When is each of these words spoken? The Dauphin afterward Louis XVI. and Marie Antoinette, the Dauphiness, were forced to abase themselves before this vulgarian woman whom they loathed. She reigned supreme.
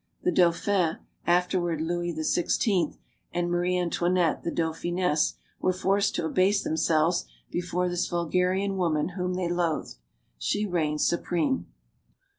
The 0.23 0.31
Dauphin 0.31 0.97
afterward 1.27 1.79
Louis 1.79 2.11
XVI. 2.11 2.97
and 3.33 3.51
Marie 3.51 3.77
Antoinette, 3.77 4.41
the 4.41 4.49
Dauphiness, 4.49 5.35
were 5.59 5.71
forced 5.71 6.15
to 6.15 6.25
abase 6.25 6.63
themselves 6.63 7.25
before 7.51 7.87
this 7.87 8.07
vulgarian 8.07 8.77
woman 8.77 9.09
whom 9.09 9.35
they 9.35 9.47
loathed. 9.47 9.97
She 10.39 10.65
reigned 10.65 11.01
supreme. 11.01 11.67